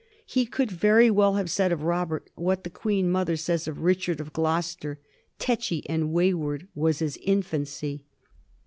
He 0.25 0.47
could 0.47 0.71
very 0.71 1.11
well 1.11 1.35
have 1.35 1.47
said 1.47 1.71
of 1.71 1.83
Robert 1.83 2.31
what 2.33 2.63
the 2.63 2.71
Queen 2.71 3.07
mother 3.11 3.37
says 3.37 3.67
of 3.67 3.81
Richard 3.83 4.19
of 4.19 4.33
Gloster, 4.33 4.97
tetchy 5.37 5.87
and 5.87 6.11
wayward 6.11 6.67
was 6.73 6.97
his 6.97 7.17
infancy. 7.17 8.03